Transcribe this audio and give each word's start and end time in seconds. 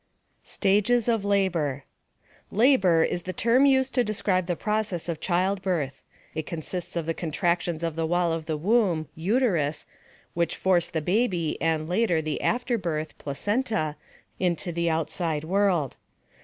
STAGES 0.43 1.07
OF 1.07 1.23
LABOR 1.23 1.83
Labor 2.49 3.03
is 3.03 3.21
the 3.21 3.33
term 3.33 3.67
used 3.67 3.93
to 3.93 4.03
describe 4.03 4.47
the 4.47 4.55
process 4.55 5.07
of 5.07 5.19
childbirth. 5.19 6.01
It 6.33 6.47
consists 6.47 6.95
of 6.95 7.05
the 7.05 7.13
contractions 7.13 7.83
of 7.83 7.95
the 7.95 8.07
wall 8.07 8.33
of 8.33 8.47
the 8.47 8.57
womb 8.57 9.09
(uterus) 9.13 9.85
which 10.33 10.55
force 10.55 10.89
the 10.89 11.03
baby 11.03 11.55
and, 11.61 11.87
later, 11.87 12.19
the 12.19 12.41
afterbirth 12.41 13.15
(placenta) 13.19 13.95
into 14.39 14.71
the 14.71 14.89
outside 14.89 15.43
world. 15.43 15.97